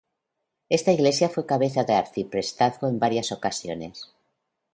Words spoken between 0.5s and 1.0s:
Esta